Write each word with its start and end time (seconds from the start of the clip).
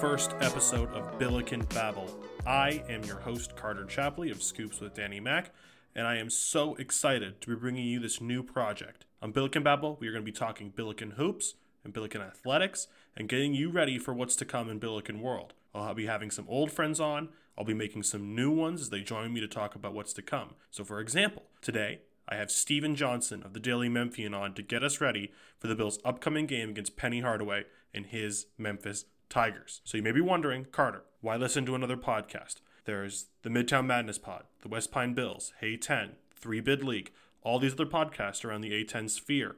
first 0.00 0.34
episode 0.42 0.90
of 0.90 1.18
Billiken 1.18 1.62
Babble. 1.70 2.22
I 2.46 2.82
am 2.86 3.02
your 3.04 3.18
host, 3.18 3.56
Carter 3.56 3.86
Chapley 3.86 4.30
of 4.30 4.42
Scoops 4.42 4.78
with 4.78 4.92
Danny 4.92 5.20
Mac, 5.20 5.52
and 5.94 6.06
I 6.06 6.16
am 6.16 6.28
so 6.28 6.74
excited 6.74 7.40
to 7.40 7.48
be 7.48 7.56
bringing 7.56 7.86
you 7.86 7.98
this 7.98 8.20
new 8.20 8.42
project. 8.42 9.06
On 9.22 9.32
Billiken 9.32 9.62
Babble, 9.62 9.96
we 9.98 10.06
are 10.06 10.12
going 10.12 10.22
to 10.22 10.30
be 10.30 10.36
talking 10.36 10.68
Billiken 10.68 11.12
hoops 11.12 11.54
and 11.82 11.94
Billiken 11.94 12.20
athletics 12.20 12.88
and 13.16 13.26
getting 13.26 13.54
you 13.54 13.70
ready 13.70 13.98
for 13.98 14.12
what's 14.12 14.36
to 14.36 14.44
come 14.44 14.68
in 14.68 14.78
Billiken 14.78 15.22
world. 15.22 15.54
I'll 15.74 15.94
be 15.94 16.04
having 16.04 16.30
some 16.30 16.44
old 16.46 16.70
friends 16.70 17.00
on. 17.00 17.30
I'll 17.56 17.64
be 17.64 17.72
making 17.72 18.02
some 18.02 18.34
new 18.34 18.50
ones 18.50 18.82
as 18.82 18.90
they 18.90 19.00
join 19.00 19.32
me 19.32 19.40
to 19.40 19.48
talk 19.48 19.74
about 19.74 19.94
what's 19.94 20.12
to 20.14 20.22
come. 20.22 20.56
So, 20.70 20.84
for 20.84 21.00
example, 21.00 21.44
today 21.62 22.00
I 22.28 22.34
have 22.36 22.50
Steven 22.50 22.96
Johnson 22.96 23.42
of 23.42 23.54
the 23.54 23.60
Daily 23.60 23.88
Memphian 23.88 24.34
on 24.34 24.52
to 24.54 24.62
get 24.62 24.84
us 24.84 25.00
ready 25.00 25.32
for 25.58 25.68
the 25.68 25.74
Bills' 25.74 26.00
upcoming 26.04 26.44
game 26.44 26.68
against 26.68 26.98
Penny 26.98 27.22
Hardaway 27.22 27.64
and 27.94 28.04
his 28.04 28.46
Memphis 28.58 29.06
Tigers. 29.28 29.80
So 29.84 29.96
you 29.96 30.02
may 30.02 30.12
be 30.12 30.20
wondering, 30.20 30.66
Carter, 30.72 31.02
why 31.20 31.36
listen 31.36 31.66
to 31.66 31.74
another 31.74 31.96
podcast? 31.96 32.56
There's 32.84 33.26
the 33.42 33.50
Midtown 33.50 33.86
Madness 33.86 34.18
Pod, 34.18 34.44
the 34.62 34.68
West 34.68 34.92
Pine 34.92 35.14
Bills, 35.14 35.52
Hey 35.60 35.76
10, 35.76 36.12
Three 36.36 36.60
Bid 36.60 36.84
League, 36.84 37.10
all 37.42 37.58
these 37.58 37.72
other 37.72 37.86
podcasts 37.86 38.44
around 38.44 38.60
the 38.60 38.72
A10 38.72 39.10
sphere. 39.10 39.56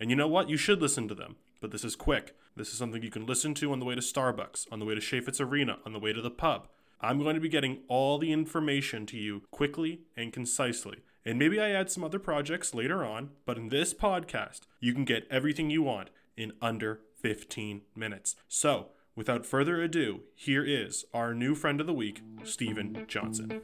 And 0.00 0.10
you 0.10 0.16
know 0.16 0.28
what? 0.28 0.48
You 0.48 0.56
should 0.56 0.82
listen 0.82 1.08
to 1.08 1.14
them. 1.14 1.36
But 1.60 1.70
this 1.70 1.84
is 1.84 1.96
quick. 1.96 2.36
This 2.56 2.68
is 2.68 2.78
something 2.78 3.02
you 3.02 3.10
can 3.10 3.26
listen 3.26 3.54
to 3.54 3.72
on 3.72 3.78
the 3.78 3.84
way 3.84 3.94
to 3.94 4.00
Starbucks, 4.00 4.66
on 4.70 4.78
the 4.78 4.84
way 4.84 4.94
to 4.94 5.00
Chaifetz 5.00 5.40
Arena, 5.40 5.78
on 5.86 5.92
the 5.92 5.98
way 5.98 6.12
to 6.12 6.20
the 6.20 6.30
pub. 6.30 6.68
I'm 7.00 7.18
going 7.18 7.34
to 7.34 7.40
be 7.40 7.48
getting 7.48 7.78
all 7.88 8.18
the 8.18 8.32
information 8.32 9.06
to 9.06 9.16
you 9.16 9.42
quickly 9.50 10.00
and 10.16 10.32
concisely. 10.32 10.98
And 11.24 11.38
maybe 11.38 11.60
I 11.60 11.70
add 11.70 11.90
some 11.90 12.04
other 12.04 12.18
projects 12.18 12.74
later 12.74 13.04
on, 13.04 13.30
but 13.46 13.56
in 13.56 13.70
this 13.70 13.94
podcast, 13.94 14.60
you 14.78 14.92
can 14.92 15.04
get 15.04 15.26
everything 15.30 15.70
you 15.70 15.82
want 15.82 16.10
in 16.36 16.52
under 16.60 17.00
15 17.16 17.82
minutes. 17.96 18.36
So, 18.48 18.88
without 19.16 19.46
further 19.46 19.80
ado, 19.80 20.20
here 20.34 20.64
is 20.64 21.04
our 21.14 21.34
new 21.34 21.54
friend 21.54 21.80
of 21.80 21.86
the 21.86 21.92
week, 21.92 22.22
Steven 22.42 23.04
Johnson. 23.06 23.60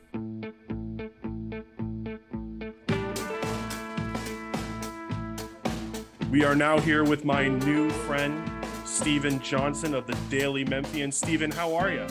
We 6.30 6.44
are 6.44 6.54
now 6.54 6.78
here 6.78 7.02
with 7.02 7.24
my 7.24 7.48
new 7.48 7.90
friend, 7.90 8.50
Steven 8.84 9.40
Johnson 9.40 9.94
of 9.94 10.06
the 10.06 10.16
Daily 10.28 10.64
Memphian. 10.64 11.10
Steven, 11.10 11.50
how 11.50 11.74
are 11.74 11.90
you? 11.90 12.06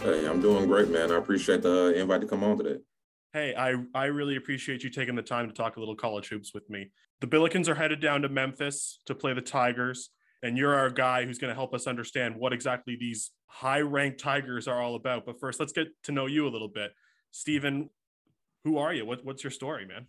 Hey, 0.00 0.26
I'm 0.26 0.40
doing 0.40 0.66
great, 0.66 0.88
man. 0.88 1.12
I 1.12 1.16
appreciate 1.16 1.62
the 1.62 1.84
uh, 1.84 1.90
invite 1.90 2.22
to 2.22 2.26
come 2.26 2.42
on 2.42 2.58
today. 2.58 2.80
Hey, 3.32 3.54
I, 3.54 3.76
I 3.94 4.06
really 4.06 4.34
appreciate 4.34 4.82
you 4.82 4.90
taking 4.90 5.14
the 5.14 5.22
time 5.22 5.46
to 5.46 5.54
talk 5.54 5.76
a 5.76 5.78
little 5.78 5.94
college 5.94 6.28
hoops 6.28 6.52
with 6.52 6.68
me. 6.68 6.90
The 7.20 7.28
Billikens 7.28 7.68
are 7.68 7.76
headed 7.76 8.00
down 8.00 8.22
to 8.22 8.28
Memphis 8.28 8.98
to 9.06 9.14
play 9.14 9.32
the 9.32 9.40
Tigers, 9.40 10.10
and 10.42 10.58
you're 10.58 10.74
our 10.74 10.90
guy 10.90 11.24
who's 11.24 11.38
going 11.38 11.50
to 11.50 11.54
help 11.54 11.72
us 11.72 11.86
understand 11.86 12.36
what 12.36 12.52
exactly 12.52 12.96
these 12.98 13.30
high 13.46 13.80
ranked 13.80 14.20
Tigers 14.20 14.66
are 14.66 14.80
all 14.80 14.96
about. 14.96 15.24
But 15.24 15.38
first, 15.38 15.60
let's 15.60 15.72
get 15.72 15.88
to 16.04 16.12
know 16.12 16.26
you 16.26 16.46
a 16.46 16.50
little 16.50 16.68
bit. 16.68 16.92
Steven, 17.30 17.88
who 18.64 18.78
are 18.78 18.92
you? 18.92 19.06
What, 19.06 19.24
what's 19.24 19.44
your 19.44 19.50
story, 19.50 19.86
man? 19.86 20.06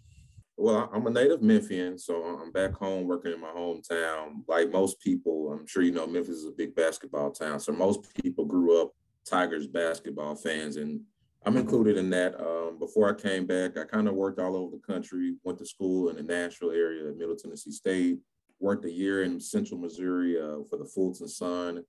Well, 0.56 0.90
I'm 0.94 1.08
a 1.08 1.10
native 1.10 1.42
Memphian, 1.42 1.98
so 1.98 2.24
I'm 2.24 2.52
back 2.52 2.74
home 2.74 3.08
working 3.08 3.34
in 3.34 3.42
my 3.42 3.50
hometown. 3.50 4.44
Like 4.48 4.72
most 4.72 5.00
people, 5.00 5.52
I'm 5.52 5.66
sure 5.66 5.82
you 5.82 5.92
know 5.92 6.06
Memphis 6.06 6.38
is 6.38 6.46
a 6.46 6.52
big 6.52 6.76
basketball 6.76 7.32
town. 7.32 7.60
So 7.60 7.72
most 7.72 8.14
people 8.22 8.46
grew 8.46 8.82
up 8.82 8.92
Tigers 9.26 9.66
basketball 9.66 10.36
fans, 10.36 10.76
and 10.76 11.02
I'm 11.46 11.58
included 11.58 11.98
in 11.98 12.10
that. 12.12 12.40
Um, 12.40 12.78
before 12.78 13.10
I 13.10 13.20
came 13.20 13.48
back, 13.48 13.78
I 13.78 13.84
kind 13.84 14.08
of 14.08 14.14
worked 14.14 14.40
all 14.40 14.56
over 14.56 14.76
the 14.76 14.94
country, 14.94 15.36
went 15.44 15.58
to 15.58 15.66
school 15.66 16.10
in 16.10 16.18
the 16.18 16.24
Nashville 16.24 16.72
area 16.72 17.10
at 17.10 17.18
Middle 17.18 17.36
Tennessee 17.36 17.72
State, 17.72 18.20
worked 18.60 18.86
a 18.86 18.92
year 18.92 19.24
in 19.24 19.40
Central 19.40 19.80
Missouri 19.80 20.40
uh, 20.40 20.64
for 20.70 20.78
the 20.78 20.86
Fulton 20.86 21.28
Sun, 21.28 21.84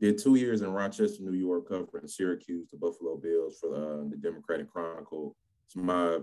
did 0.00 0.18
two 0.18 0.36
years 0.36 0.62
in 0.62 0.72
Rochester, 0.72 1.22
New 1.22 1.38
York, 1.38 1.68
covering 1.68 2.06
Syracuse, 2.06 2.70
the 2.70 2.78
Buffalo 2.78 3.16
Bills 3.16 3.58
for 3.60 3.70
the, 3.70 3.76
uh, 3.76 4.08
the 4.08 4.16
Democrat 4.16 4.60
and 4.60 4.70
Chronicle. 4.70 5.36
It's 5.66 5.76
my 5.76 6.18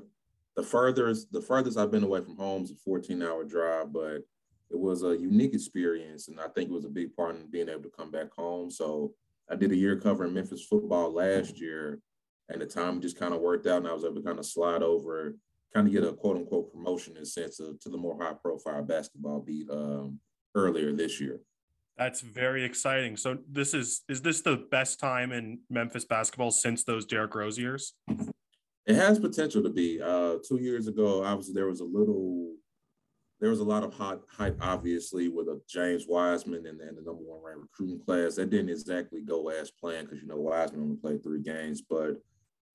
the 0.56 0.64
furthest 0.64 1.32
the 1.32 1.42
furthest 1.42 1.78
I've 1.78 1.92
been 1.92 2.04
away 2.04 2.22
from 2.22 2.36
home 2.36 2.64
is 2.64 2.72
a 2.72 2.76
14 2.76 3.22
hour 3.22 3.44
drive, 3.44 3.94
but 3.94 4.24
it 4.70 4.78
was 4.78 5.04
a 5.04 5.16
unique 5.18 5.54
experience, 5.54 6.28
and 6.28 6.40
I 6.40 6.48
think 6.48 6.70
it 6.70 6.74
was 6.74 6.86
a 6.86 6.90
big 6.90 7.16
part 7.16 7.36
in 7.36 7.50
being 7.50 7.70
able 7.70 7.84
to 7.84 7.90
come 7.90 8.12
back 8.12 8.34
home. 8.36 8.70
So 8.70 9.14
I 9.50 9.56
did 9.56 9.72
a 9.72 9.76
year 9.76 9.96
covering 9.98 10.34
Memphis 10.34 10.66
football 10.66 11.14
last 11.14 11.62
year, 11.62 12.00
and 12.50 12.60
the 12.60 12.66
time 12.66 13.00
just 13.00 13.18
kind 13.18 13.34
of 13.34 13.40
worked 13.40 13.68
out, 13.68 13.78
and 13.78 13.88
I 13.88 13.94
was 13.94 14.04
able 14.04 14.16
to 14.16 14.22
kind 14.24 14.40
of 14.40 14.46
slide 14.46 14.84
over, 14.84 15.36
kind 15.74 15.88
of 15.88 15.94
get 15.94 16.04
a 16.04 16.14
quote 16.14 16.38
unquote 16.38 16.72
promotion 16.72 17.16
in 17.18 17.24
a 17.24 17.26
sense 17.26 17.60
of, 17.60 17.80
to 17.82 17.90
the 17.90 17.98
more 17.98 18.18
high 18.22 18.34
profile 18.34 18.84
basketball 18.84 19.40
beat 19.40 19.70
um, 19.70 20.20
earlier 20.56 20.94
this 20.94 21.20
year. 21.20 21.40
That's 21.98 22.22
very 22.22 22.64
exciting. 22.64 23.18
So 23.18 23.40
this 23.50 23.74
is 23.74 24.04
is 24.08 24.22
this 24.22 24.42
the 24.42 24.68
best 24.70 25.00
time 25.00 25.32
in 25.32 25.60
Memphis 25.70 26.06
basketball 26.06 26.52
since 26.52 26.84
those 26.84 27.06
Derrick 27.06 27.34
Rose 27.34 27.58
years? 27.58 27.94
It 28.86 28.96
has 28.96 29.20
potential 29.20 29.64
to 29.64 29.70
be. 29.70 30.00
Uh, 30.02 30.36
two 30.48 30.58
years 30.58 30.88
ago, 30.88 31.24
obviously 31.24 31.54
there 31.54 31.68
was 31.68 31.80
a 31.80 31.86
little 31.86 32.54
there 33.40 33.50
was 33.50 33.60
a 33.60 33.64
lot 33.64 33.84
of 33.84 33.94
hot 33.94 34.22
hype, 34.30 34.58
obviously, 34.62 35.28
with 35.28 35.48
a 35.48 35.62
James 35.70 36.06
Wiseman 36.08 36.66
and, 36.66 36.82
and 36.82 36.98
the 36.98 37.02
number 37.02 37.24
one 37.24 37.44
ranked 37.44 37.62
recruiting 37.62 38.00
class. 38.00 38.36
That 38.36 38.50
didn't 38.50 38.70
exactly 38.70 39.22
go 39.22 39.50
as 39.50 39.70
planned 39.70 40.08
because 40.08 40.22
you 40.22 40.28
know 40.28 40.38
Wiseman 40.38 40.82
only 40.82 40.96
played 40.98 41.24
three 41.24 41.42
games, 41.42 41.82
but 41.82 42.22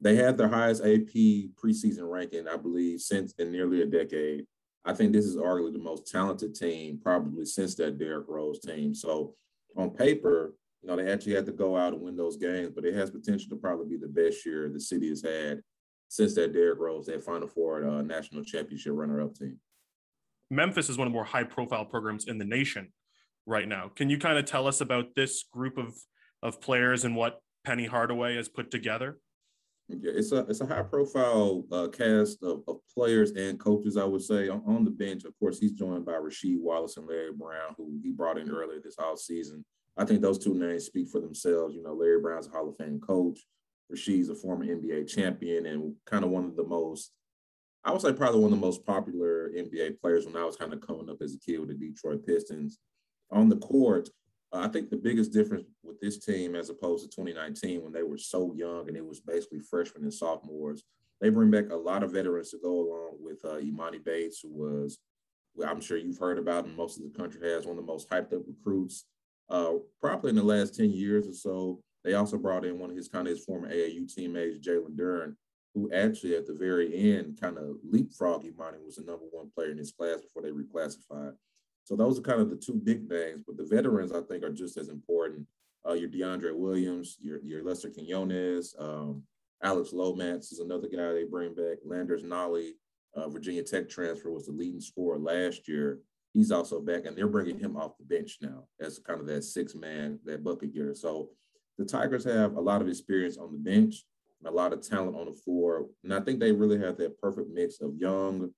they 0.03 0.17
had 0.17 0.37
their 0.37 0.49
highest 0.49 0.83
AP 0.83 1.15
preseason 1.55 2.11
ranking, 2.11 2.49
I 2.49 2.57
believe, 2.57 3.01
since 3.01 3.33
in 3.39 3.53
nearly 3.53 3.83
a 3.83 3.87
decade. 3.87 4.45
I 4.85 4.93
think 4.93 5.13
this 5.13 5.25
is 5.25 5.37
arguably 5.37 5.73
the 5.73 5.79
most 5.79 6.11
talented 6.11 6.57
team 6.57 6.99
probably 7.01 7.45
since 7.45 7.77
that 7.77 7.99
Derrick 7.99 8.27
Rose 8.29 8.59
team. 8.59 8.95
So 8.95 9.35
on 9.77 9.91
paper, 9.91 10.55
you 10.83 10.89
know, 10.89 10.97
they 10.97 11.11
actually 11.11 11.35
had 11.35 11.47
to 11.47 11.53
go 11.53 11.77
out 11.77 11.93
and 11.93 12.03
win 12.03 12.17
those 12.17 12.37
games, 12.37 12.73
but 12.75 12.85
it 12.85 12.95
has 12.95 13.11
potential 13.11 13.49
to 13.51 13.57
probably 13.57 13.87
be 13.87 13.97
the 13.97 14.09
best 14.09 14.45
year 14.45 14.69
the 14.69 14.81
city 14.81 15.09
has 15.09 15.23
had 15.23 15.63
since 16.09 16.34
that 16.34 16.53
Derrick 16.53 16.81
Rose, 16.81 17.07
that 17.07 17.23
Final 17.23 17.47
Four 17.47 17.84
uh, 17.84 18.03
national 18.03 18.43
championship 18.43 18.93
runner-up 18.95 19.37
team. 19.37 19.61
Memphis 20.51 20.91
is 20.91 20.99
one 20.99 21.07
of 21.07 21.13
the 21.13 21.15
more 21.15 21.25
high-profile 21.25 21.87
programs 21.87 22.27
in 22.27 22.39
the 22.39 22.45
nation 22.45 22.93
right 23.47 23.69
now. 23.69 23.91
Can 23.95 24.11
you 24.11 24.19
kind 24.19 24.37
of 24.37 24.45
tell 24.45 24.67
us 24.67 24.81
about 24.81 25.15
this 25.15 25.45
group 25.45 25.79
of 25.79 25.95
of 26.43 26.61
players 26.61 27.05
and 27.05 27.15
what 27.15 27.41
Penny 27.65 27.87
Hardaway 27.87 28.34
has 28.34 28.49
put 28.49 28.71
together? 28.71 29.19
Yeah, 29.88 30.12
it's 30.15 30.32
a 30.32 30.38
it's 30.48 30.60
a 30.60 30.66
high 30.66 30.82
profile 30.82 31.65
uh, 31.70 31.88
cast 31.88 32.43
of, 32.43 32.62
of 32.69 32.78
players 32.94 33.32
and 33.32 33.59
coaches. 33.59 33.97
I 33.97 34.04
would 34.04 34.22
say 34.22 34.48
on, 34.48 34.62
on, 34.66 34.84
the 34.84 34.91
bench, 34.91 35.25
of 35.25 35.38
course, 35.38 35.59
he's 35.59 35.72
joined 35.72 36.06
by 36.06 36.12
Rasheed 36.12 36.60
Wallace 36.60 36.97
and 36.97 37.06
Larry 37.06 37.32
Brown, 37.32 37.75
who 37.76 37.98
he 38.03 38.10
brought 38.10 38.38
in 38.38 38.50
earlier 38.50 38.81
this 38.82 38.98
off 38.98 39.19
season. 39.19 39.65
I 39.97 40.04
think 40.04 40.22
those 40.22 40.38
two 40.38 40.54
names 40.54 40.87
speak 40.87 41.09
for 41.09 41.21
themselves. 41.21 41.75
You 41.75 41.82
know, 41.82 41.94
Larry 41.94 42.21
Brown's 42.21 42.47
a 42.47 42.50
Hall 42.50 42.69
of 42.69 42.76
Fame 42.76 43.00
coach. 43.00 43.41
Rasheed's 43.92 44.31
a 44.31 44.34
former 44.34 44.65
NBA 44.65 45.06
champion 45.09 45.66
and 45.66 45.94
kind 46.06 46.25
of 46.25 46.31
one 46.31 46.47
of 46.47 46.56
the 46.56 46.65
most, 46.65 47.12
I 47.84 47.92
would 47.92 48.00
say, 48.00 48.12
probably 48.12 48.41
one 48.41 48.53
of 48.53 48.59
the 48.59 48.66
most 48.66 48.87
popular 48.87 49.50
NBA 49.50 50.00
players 50.00 50.25
when 50.25 50.37
I 50.37 50.44
was 50.44 50.56
kind 50.56 50.72
of 50.72 50.81
coming 50.81 51.10
up 51.10 51.21
as 51.21 51.34
a 51.34 51.38
kid 51.38 51.59
with 51.59 51.69
the 51.69 51.75
Detroit 51.75 52.25
Pistons. 52.26 52.78
On 53.31 53.48
the 53.48 53.56
court, 53.56 54.09
I 54.53 54.69
think 54.69 54.91
the 54.91 54.97
biggest 54.97 55.33
difference 55.33 55.65
with 55.83 55.99
this 56.01 56.19
team 56.19 56.55
as 56.55 56.69
opposed 56.69 57.05
to 57.05 57.17
2019 57.17 57.83
when 57.83 57.93
they 57.93 58.03
were 58.03 58.19
so 58.19 58.53
young 58.55 58.89
and 58.89 58.97
it 58.97 59.07
was 59.07 59.21
basically 59.21 59.61
freshmen 59.61 60.03
and 60.03 60.13
sophomores, 60.13 60.85
they 61.21 61.31
bring 61.31 61.51
back 61.51 61.71
a 61.71 61.77
lot 61.77 62.03
of 62.03 62.13
veterans 62.13 62.51
to 62.51 62.59
go 62.63 62.81
along 62.81 63.17
with 63.21 63.43
uh, 63.45 63.57
Emoni 63.57 64.05
Bates, 64.05 64.41
who 64.41 64.51
was, 64.51 64.99
I'm 65.67 65.81
sure 65.81 65.97
you've 65.97 66.19
heard 66.19 66.39
about 66.39 66.67
and 66.67 66.77
most 66.77 66.99
of 66.99 67.05
the 67.05 67.19
country 67.19 67.49
has, 67.51 67.65
one 67.65 67.79
of 67.79 67.87
the 67.87 67.93
most 67.93 68.11
hyped 68.11 68.35
up 68.35 68.43
recruits 68.47 69.07
uh, 69.49 69.75
probably 70.01 70.31
in 70.31 70.37
the 70.37 70.43
last 70.43 70.77
10 70.77 70.91
years 70.91 71.27
or 71.27 71.33
so. 71.33 71.81
They 72.05 72.15
also 72.15 72.37
brought 72.37 72.65
in 72.65 72.79
one 72.79 72.91
of 72.91 72.97
his 72.97 73.09
kind 73.09 73.29
of 73.29 73.37
his 73.37 73.45
former 73.45 73.73
AAU 73.73 74.13
teammates, 74.13 74.59
Jalen 74.59 74.97
Duren, 74.97 75.34
who 75.75 75.91
actually 75.93 76.37
at 76.37 76.47
the 76.47 76.55
very 76.55 77.16
end 77.16 77.39
kind 77.41 77.57
of 77.57 77.77
leapfrogged 77.91 78.45
Emoni 78.45 78.84
was 78.84 78.97
the 78.97 79.05
number 79.05 79.25
one 79.31 79.51
player 79.55 79.71
in 79.71 79.78
his 79.78 79.93
class 79.93 80.21
before 80.21 80.43
they 80.43 80.51
reclassified. 80.51 81.34
So 81.84 81.97
those 81.97 82.19
are 82.19 82.23
kind 82.23 82.41
of 82.41 82.51
the 82.51 82.57
two 82.57 82.75
big 82.75 83.09
names, 83.11 83.43
but 83.47 83.57
the 83.57 83.65
veterans 83.65 84.13
I 84.13 84.21
think 84.23 84.45
are 84.45 84.53
just 84.53 84.77
as 84.77 84.89
important. 84.89 85.47
Uh, 85.87 85.95
your 85.95 86.09
DeAndre 86.09 86.55
Williams, 86.55 87.19
your 87.21 87.41
your 87.43 87.65
Lester 87.65 87.91
Quinones, 87.91 88.75
um, 88.79 89.23
Alex 89.63 89.93
Lomax 89.93 90.53
is 90.53 90.61
another 90.61 90.89
guy 90.89 91.13
they 91.13 91.25
bring 91.25 91.55
back. 91.55 91.79
Landers 91.84 92.23
Nolley, 92.23 92.71
uh, 93.15 93.29
Virginia 93.29 93.63
Tech 93.63 93.89
transfer, 93.89 94.31
was 94.31 94.47
the 94.47 94.53
leading 94.53 94.81
scorer 94.81 95.19
last 95.19 95.67
year. 95.67 95.99
He's 96.34 96.53
also 96.53 96.81
back, 96.81 97.05
and 97.05 97.17
they're 97.17 97.27
bringing 97.27 97.59
him 97.59 97.77
off 97.77 97.99
the 97.99 98.05
bench 98.05 98.39
now 98.41 98.65
as 98.81 99.01
kind 99.01 99.21
of 99.21 99.27
that 99.27 99.43
six 99.43 99.75
man, 99.75 100.19
that 100.25 100.45
bucket 100.45 100.75
getter. 100.75 100.95
So 100.95 101.31
the 101.79 101.84
Tigers 101.84 102.25
have 102.25 102.57
a 102.57 102.61
lot 102.61 102.81
of 102.81 102.89
experience 102.89 103.39
on 103.39 103.53
the 103.53 103.59
bench, 103.59 104.05
a 104.47 104.51
lot 104.51 104.73
of 104.73 104.87
talent 104.89 105.17
on 105.17 105.27
the 105.27 105.33
floor, 105.33 105.87
and 106.05 106.15
I 106.15 106.21
think 106.21 106.39
they 106.39 106.53
really 106.53 106.79
have 106.79 106.97
that 106.99 107.21
perfect 107.21 107.51
mix 107.51 107.81
of 107.81 107.97
young 107.97 108.53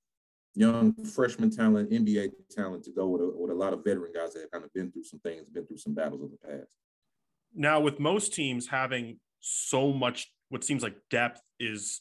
young 0.55 0.95
freshman 1.05 1.51
talent, 1.51 1.91
NBA 1.91 2.31
talent 2.51 2.85
to 2.85 2.93
go 2.93 3.09
with 3.09 3.23
a, 3.23 3.31
with 3.35 3.51
a 3.51 3.55
lot 3.55 3.73
of 3.73 3.85
veteran 3.85 4.13
guys 4.15 4.35
that 4.35 4.41
have 4.41 4.51
kind 4.51 4.65
of 4.65 4.73
been 4.73 4.91
through 4.91 5.05
some 5.05 5.21
things, 5.21 5.49
been 5.49 5.67
through 5.67 5.79
some 5.79 5.95
battles 5.95 6.23
of 6.23 6.31
the 6.31 6.39
past. 6.39 6.77
Now, 7.55 7.81
with 7.81 8.01
most 8.01 8.35
teams 8.35 8.67
having 8.67 9.19
so 9.41 9.93
much, 9.93 10.33
what 10.49 10.65
seems 10.65 10.83
like 10.83 10.97
depth 11.11 11.41
is 11.61 12.01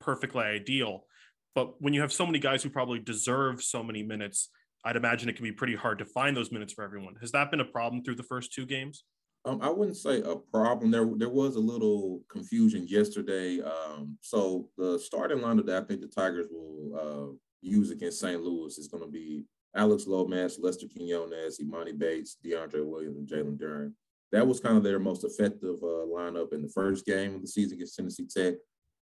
perfectly 0.00 0.44
ideal. 0.44 1.06
But 1.54 1.80
when 1.80 1.94
you 1.94 2.02
have 2.02 2.12
so 2.12 2.26
many 2.26 2.38
guys 2.38 2.62
who 2.62 2.70
probably 2.70 2.98
deserve 2.98 3.62
so 3.62 3.82
many 3.82 4.02
minutes, 4.02 4.50
I'd 4.84 4.96
imagine 4.96 5.28
it 5.28 5.36
can 5.36 5.44
be 5.44 5.52
pretty 5.52 5.74
hard 5.74 5.98
to 5.98 6.04
find 6.04 6.36
those 6.36 6.52
minutes 6.52 6.72
for 6.72 6.84
everyone. 6.84 7.14
Has 7.20 7.32
that 7.32 7.50
been 7.50 7.60
a 7.60 7.64
problem 7.64 8.04
through 8.04 8.16
the 8.16 8.22
first 8.22 8.52
two 8.52 8.66
games? 8.66 9.04
Um, 9.46 9.60
I 9.62 9.70
wouldn't 9.70 9.96
say 9.96 10.22
a 10.22 10.36
problem. 10.36 10.90
There, 10.90 11.08
there 11.16 11.28
was 11.28 11.56
a 11.56 11.60
little 11.60 12.20
confusion 12.28 12.86
yesterday. 12.88 13.60
Um, 13.62 14.18
so 14.20 14.68
the 14.76 14.98
starting 14.98 15.38
lineup 15.38 15.66
that 15.66 15.82
I 15.82 15.86
think 15.86 16.00
the 16.00 16.08
Tigers 16.08 16.48
will 16.50 16.98
uh, 17.00 17.36
use 17.66 17.90
against 17.90 18.20
St. 18.20 18.42
Louis 18.42 18.78
is 18.78 18.88
going 18.88 19.02
to 19.02 19.10
be 19.10 19.44
Alex 19.74 20.06
Lomax, 20.06 20.58
Lester 20.58 20.86
Quinones, 20.88 21.58
Emoni 21.58 21.96
Bates, 21.96 22.36
DeAndre 22.44 22.84
Williams, 22.84 23.18
and 23.18 23.28
Jalen 23.28 23.58
Duren. 23.58 23.92
That 24.32 24.46
was 24.46 24.60
kind 24.60 24.76
of 24.76 24.82
their 24.82 24.98
most 24.98 25.24
effective 25.24 25.76
uh, 25.82 26.06
lineup 26.08 26.52
in 26.52 26.62
the 26.62 26.68
first 26.68 27.04
game 27.04 27.34
of 27.34 27.42
the 27.42 27.48
season 27.48 27.74
against 27.74 27.96
Tennessee 27.96 28.26
Tech. 28.26 28.54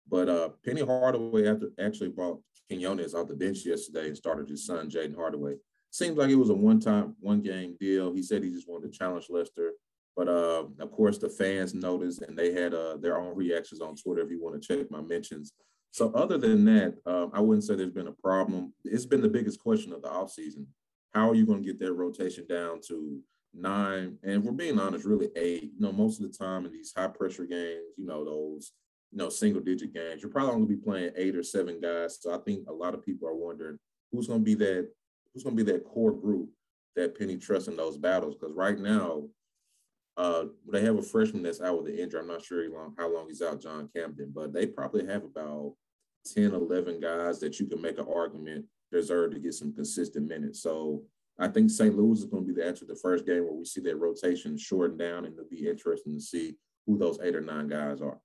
But 0.10 0.30
uh, 0.30 0.50
Penny 0.64 0.82
Hardaway 0.82 1.48
after 1.48 1.70
actually 1.80 2.10
brought 2.10 2.42
Quinones 2.70 3.14
off 3.14 3.28
the 3.28 3.36
bench 3.36 3.66
yesterday 3.66 4.08
and 4.08 4.18
started 4.18 4.50
his 4.50 4.66
son, 4.66 4.90
Jayden 4.90 5.16
Hardaway. 5.16 5.56
Seems 5.90 6.18
like 6.18 6.30
it 6.30 6.36
was 6.36 6.50
a 6.50 6.54
one-time, 6.54 7.16
one-game 7.20 7.78
deal. 7.80 8.14
He 8.14 8.22
said 8.22 8.44
he 8.44 8.52
just 8.52 8.70
wanted 8.70 8.92
to 8.92 8.98
challenge 8.98 9.28
Lester. 9.30 9.72
But 10.16 10.28
uh, 10.28 10.66
of 10.80 10.92
course, 10.92 11.18
the 11.18 11.30
fans 11.30 11.74
noticed 11.74 12.22
and 12.22 12.38
they 12.38 12.52
had 12.52 12.74
uh, 12.74 12.98
their 12.98 13.18
own 13.18 13.36
reactions 13.36 13.82
on 13.82 13.96
Twitter. 13.96 14.22
If 14.22 14.32
you 14.32 14.44
want 14.44 14.62
to 14.62 14.68
check 14.68 14.90
my 14.92 15.02
mentions. 15.02 15.54
So 15.98 16.12
other 16.12 16.38
than 16.38 16.64
that, 16.66 16.94
uh, 17.08 17.26
I 17.34 17.40
wouldn't 17.40 17.64
say 17.64 17.74
there's 17.74 17.90
been 17.90 18.06
a 18.06 18.12
problem. 18.12 18.72
It's 18.86 19.08
been 19.08 19.24
the 19.24 19.28
biggest 19.28 19.60
question 19.60 19.92
of 19.94 20.04
the 20.04 20.10
offseason. 20.10 20.68
How 21.16 21.28
are 21.28 21.34
you 21.34 21.44
going 21.44 21.64
to 21.64 21.66
get 21.66 21.80
their 21.80 21.94
rotation 21.94 22.46
down 22.48 22.82
to 22.90 23.20
nine? 23.52 24.20
And 24.22 24.44
we're 24.44 24.52
being 24.52 24.78
honest, 24.78 25.06
really 25.06 25.30
eight. 25.36 25.72
You 25.76 25.80
know, 25.80 25.92
most 25.92 26.22
of 26.22 26.32
the 26.32 26.38
time 26.38 26.68
in 26.68 26.72
these 26.72 26.94
high 26.96 27.08
pressure 27.08 27.48
games, 27.48 27.96
you 27.98 28.06
know, 28.06 28.24
those 28.24 28.74
you 29.12 29.18
know 29.18 29.30
single 29.30 29.60
digit 29.60 29.92
games, 29.92 30.22
you're 30.22 30.30
probably 30.30 30.52
going 30.52 30.68
to 30.68 30.76
be 30.76 30.84
playing 30.84 31.14
eight 31.16 31.36
or 31.36 31.42
seven 31.42 31.82
guys. 31.82 32.20
So 32.22 32.32
I 32.32 32.38
think 32.46 32.68
a 32.68 32.74
lot 32.74 32.94
of 32.94 33.04
people 33.04 33.28
are 33.28 33.34
wondering 33.34 33.80
who's 34.12 34.28
going 34.28 34.42
to 34.42 34.46
be 34.46 34.54
that 34.54 34.88
who's 35.34 35.42
going 35.42 35.58
to 35.58 35.64
be 35.64 35.72
that 35.72 35.84
core 35.84 36.14
group 36.14 36.52
that 36.96 37.18
Penny 37.18 37.38
trusts 37.38 37.70
in 37.70 37.76
those 37.76 37.98
battles. 37.98 38.36
Because 38.36 38.56
right 38.56 38.78
now, 38.78 39.24
uh, 40.16 40.46
they 40.72 40.82
have 40.82 40.98
a 41.00 41.02
freshman 41.02 41.42
that's 41.42 41.60
out 41.60 41.82
with 41.82 41.92
the 41.92 42.00
injury. 42.00 42.20
I'm 42.20 42.28
not 42.28 42.46
sure 42.46 42.64
how 42.64 42.78
long, 42.78 42.96
how 43.00 43.12
long 43.12 43.26
he's 43.30 43.42
out, 43.42 43.60
John 43.60 43.90
Camden, 43.96 44.32
but 44.32 44.54
they 44.54 44.68
probably 44.68 45.04
have 45.08 45.24
about 45.24 45.74
10, 46.34 46.54
11 46.54 47.00
guys 47.00 47.40
that 47.40 47.60
you 47.60 47.66
can 47.68 47.82
make 47.82 47.98
an 47.98 48.08
argument 48.14 48.66
deserve 48.92 49.32
to 49.32 49.40
get 49.40 49.54
some 49.54 49.74
consistent 49.74 50.28
minutes. 50.28 50.62
So 50.62 51.04
I 51.40 51.48
think 51.48 51.70
St. 51.70 51.96
Louis 51.96 52.20
is 52.20 52.26
going 52.26 52.48
to 52.48 52.54
be 52.54 52.60
the 52.60 52.68
answer 52.68 52.86
to 52.86 52.94
the 52.94 53.00
first 53.00 53.26
game 53.26 53.44
where 53.44 53.54
we 53.54 53.66
see 53.66 53.82
that 53.82 53.98
rotation 53.98 54.58
shorten 54.58 54.98
down, 54.98 55.26
and 55.26 55.34
it'll 55.34 55.50
be 55.50 55.68
interesting 55.68 56.16
to 56.16 56.22
see 56.22 56.56
who 56.86 56.98
those 56.98 57.20
eight 57.22 57.36
or 57.36 57.42
nine 57.42 57.68
guys 57.68 58.02
are. 58.02 58.20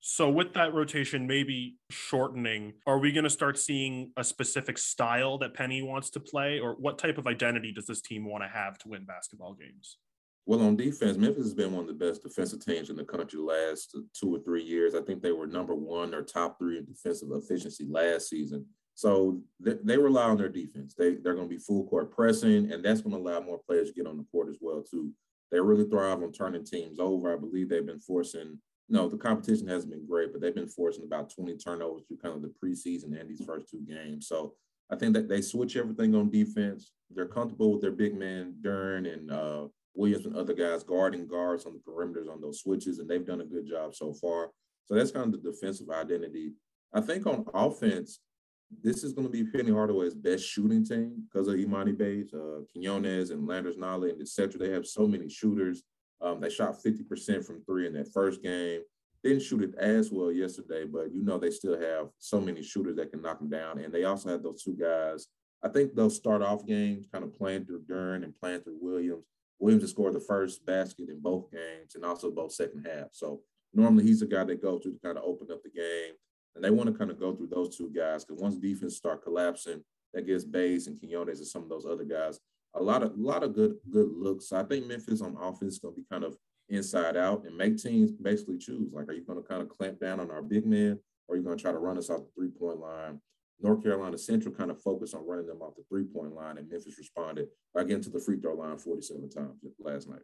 So, 0.00 0.30
with 0.30 0.52
that 0.54 0.74
rotation 0.74 1.26
maybe 1.26 1.76
shortening, 1.90 2.74
are 2.86 2.98
we 2.98 3.10
going 3.10 3.24
to 3.24 3.30
start 3.30 3.58
seeing 3.58 4.12
a 4.16 4.22
specific 4.22 4.78
style 4.78 5.38
that 5.38 5.54
Penny 5.54 5.82
wants 5.82 6.10
to 6.10 6.20
play, 6.20 6.60
or 6.60 6.74
what 6.74 6.98
type 6.98 7.18
of 7.18 7.26
identity 7.26 7.72
does 7.72 7.86
this 7.86 8.00
team 8.00 8.24
want 8.24 8.44
to 8.44 8.48
have 8.48 8.78
to 8.78 8.88
win 8.88 9.04
basketball 9.04 9.54
games? 9.54 9.98
Well, 10.48 10.62
on 10.62 10.76
defense, 10.76 11.18
Memphis 11.18 11.44
has 11.44 11.52
been 11.52 11.74
one 11.74 11.82
of 11.82 11.88
the 11.88 12.06
best 12.06 12.22
defensive 12.22 12.64
teams 12.64 12.88
in 12.88 12.96
the 12.96 13.04
country 13.04 13.38
last 13.38 13.94
two 14.18 14.34
or 14.34 14.38
three 14.38 14.62
years. 14.62 14.94
I 14.94 15.02
think 15.02 15.20
they 15.20 15.30
were 15.30 15.46
number 15.46 15.74
one 15.74 16.14
or 16.14 16.22
top 16.22 16.58
three 16.58 16.78
in 16.78 16.86
defensive 16.86 17.28
efficiency 17.32 17.84
last 17.86 18.30
season. 18.30 18.64
So 18.94 19.42
they, 19.60 19.74
they 19.84 19.98
rely 19.98 20.22
on 20.22 20.38
their 20.38 20.48
defense. 20.48 20.94
They 20.94 21.16
they're 21.16 21.34
going 21.34 21.50
to 21.50 21.54
be 21.54 21.60
full 21.60 21.86
court 21.86 22.10
pressing, 22.10 22.72
and 22.72 22.82
that's 22.82 23.02
going 23.02 23.14
to 23.14 23.20
allow 23.20 23.40
more 23.40 23.58
players 23.58 23.88
to 23.90 23.94
get 23.94 24.06
on 24.06 24.16
the 24.16 24.24
court 24.32 24.48
as 24.48 24.56
well 24.58 24.82
too. 24.82 25.12
They 25.52 25.60
really 25.60 25.84
thrive 25.84 26.22
on 26.22 26.32
turning 26.32 26.64
teams 26.64 26.98
over. 26.98 27.30
I 27.30 27.36
believe 27.36 27.68
they've 27.68 27.84
been 27.84 28.00
forcing. 28.00 28.58
No, 28.88 29.06
the 29.06 29.18
competition 29.18 29.68
hasn't 29.68 29.92
been 29.92 30.06
great, 30.06 30.32
but 30.32 30.40
they've 30.40 30.54
been 30.54 30.66
forcing 30.66 31.04
about 31.04 31.28
20 31.28 31.58
turnovers 31.58 32.04
through 32.08 32.20
kind 32.22 32.34
of 32.34 32.40
the 32.40 32.54
preseason 32.64 33.20
and 33.20 33.28
these 33.28 33.44
first 33.44 33.68
two 33.68 33.82
games. 33.86 34.26
So 34.26 34.54
I 34.90 34.96
think 34.96 35.12
that 35.12 35.28
they 35.28 35.42
switch 35.42 35.76
everything 35.76 36.14
on 36.14 36.30
defense. 36.30 36.92
They're 37.14 37.26
comfortable 37.26 37.70
with 37.70 37.82
their 37.82 37.90
big 37.90 38.18
man 38.18 38.54
Duren 38.62 39.12
and 39.12 39.30
uh, 39.30 39.68
Williams 39.94 40.26
and 40.26 40.36
other 40.36 40.54
guys 40.54 40.84
guarding 40.84 41.26
guards 41.26 41.66
on 41.66 41.72
the 41.72 41.80
perimeters 41.80 42.30
on 42.30 42.40
those 42.40 42.60
switches, 42.60 42.98
and 42.98 43.08
they've 43.08 43.26
done 43.26 43.40
a 43.40 43.44
good 43.44 43.66
job 43.66 43.94
so 43.94 44.12
far. 44.12 44.50
So 44.86 44.94
that's 44.94 45.10
kind 45.10 45.32
of 45.32 45.42
the 45.42 45.50
defensive 45.50 45.90
identity. 45.90 46.52
I 46.94 47.00
think 47.00 47.26
on 47.26 47.44
offense, 47.52 48.20
this 48.82 49.02
is 49.02 49.12
going 49.12 49.26
to 49.26 49.32
be 49.32 49.44
Penny 49.44 49.70
Hardaway's 49.70 50.14
best 50.14 50.44
shooting 50.44 50.84
team 50.84 51.24
because 51.28 51.48
of 51.48 51.54
Emoni 51.54 51.96
Bates, 51.96 52.32
uh, 52.34 52.60
Quinones, 52.72 53.30
and 53.30 53.46
Landers 53.46 53.76
Nolley, 53.76 54.10
and 54.10 54.20
etc. 54.20 54.58
They 54.58 54.70
have 54.70 54.86
so 54.86 55.06
many 55.06 55.28
shooters. 55.28 55.82
Um, 56.20 56.40
they 56.40 56.50
shot 56.50 56.76
50% 56.82 57.44
from 57.44 57.62
three 57.64 57.86
in 57.86 57.94
that 57.94 58.12
first 58.12 58.42
game. 58.42 58.82
Didn't 59.24 59.42
shoot 59.42 59.62
it 59.62 59.74
as 59.76 60.12
well 60.12 60.30
yesterday, 60.30 60.84
but 60.84 61.12
you 61.12 61.24
know 61.24 61.38
they 61.38 61.50
still 61.50 61.78
have 61.80 62.08
so 62.18 62.40
many 62.40 62.62
shooters 62.62 62.96
that 62.96 63.10
can 63.10 63.22
knock 63.22 63.40
them 63.40 63.50
down. 63.50 63.78
And 63.78 63.92
they 63.92 64.04
also 64.04 64.28
have 64.28 64.42
those 64.42 64.62
two 64.62 64.74
guys. 64.74 65.26
I 65.62 65.68
think 65.68 65.94
they'll 65.94 66.10
start 66.10 66.42
off 66.42 66.66
games 66.66 67.06
kind 67.12 67.24
of 67.24 67.34
playing 67.36 67.64
through 67.64 67.82
Duren 67.82 68.22
and 68.22 68.34
playing 68.34 68.60
through 68.60 68.78
Williams. 68.80 69.24
Williams 69.58 69.82
has 69.82 69.90
scored 69.90 70.14
the 70.14 70.20
first 70.20 70.64
basket 70.64 71.08
in 71.08 71.20
both 71.20 71.50
games 71.50 71.94
and 71.94 72.04
also 72.04 72.30
both 72.30 72.52
second 72.52 72.86
half. 72.86 73.08
So 73.12 73.40
normally 73.74 74.04
he's 74.04 74.20
the 74.20 74.26
guy 74.26 74.44
that 74.44 74.62
goes 74.62 74.82
through 74.82 74.94
to 74.94 75.00
kind 75.00 75.18
of 75.18 75.24
open 75.24 75.48
up 75.52 75.62
the 75.62 75.70
game. 75.70 76.14
And 76.54 76.64
they 76.64 76.70
want 76.70 76.90
to 76.90 76.98
kind 76.98 77.10
of 77.10 77.20
go 77.20 77.34
through 77.34 77.48
those 77.48 77.76
two 77.76 77.90
guys 77.94 78.24
because 78.24 78.40
once 78.40 78.56
defense 78.56 78.96
start 78.96 79.22
collapsing, 79.22 79.82
that 80.14 80.26
gives 80.26 80.44
Bates 80.44 80.86
and 80.86 80.98
Quinones 80.98 81.38
and 81.38 81.46
some 81.46 81.62
of 81.62 81.68
those 81.68 81.86
other 81.86 82.04
guys 82.04 82.40
a 82.74 82.82
lot 82.82 83.02
of 83.02 83.12
a 83.12 83.20
lot 83.20 83.42
of 83.42 83.54
good 83.54 83.76
good 83.90 84.10
looks. 84.12 84.48
So 84.48 84.58
I 84.58 84.62
think 84.62 84.86
Memphis 84.86 85.20
on 85.20 85.36
offense 85.40 85.74
is 85.74 85.78
going 85.78 85.94
to 85.94 86.00
be 86.00 86.06
kind 86.10 86.24
of 86.24 86.36
inside 86.68 87.16
out 87.16 87.44
and 87.46 87.56
make 87.56 87.78
teams 87.78 88.12
basically 88.12 88.58
choose. 88.58 88.92
Like, 88.92 89.08
are 89.08 89.12
you 89.12 89.24
going 89.24 89.40
to 89.40 89.48
kind 89.48 89.62
of 89.62 89.68
clamp 89.68 90.00
down 90.00 90.20
on 90.20 90.30
our 90.30 90.42
big 90.42 90.66
men, 90.66 90.98
or 91.26 91.34
are 91.34 91.38
you 91.38 91.44
going 91.44 91.56
to 91.56 91.62
try 91.62 91.72
to 91.72 91.78
run 91.78 91.98
us 91.98 92.10
off 92.10 92.20
the 92.20 92.30
three 92.36 92.50
point 92.50 92.78
line? 92.78 93.20
North 93.60 93.82
Carolina 93.82 94.16
Central 94.16 94.54
kind 94.54 94.70
of 94.70 94.80
focused 94.80 95.14
on 95.14 95.26
running 95.26 95.46
them 95.46 95.62
off 95.62 95.74
the 95.76 95.82
three 95.88 96.04
point 96.04 96.34
line, 96.34 96.58
and 96.58 96.68
Memphis 96.68 96.98
responded 96.98 97.48
by 97.74 97.84
getting 97.84 98.02
to 98.02 98.10
the 98.10 98.20
free 98.20 98.38
throw 98.38 98.54
line 98.54 98.78
47 98.78 99.30
times 99.30 99.60
last 99.80 100.08
night. 100.08 100.22